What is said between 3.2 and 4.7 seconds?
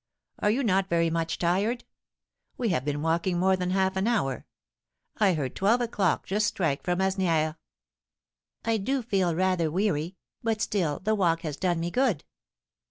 more than half an hour;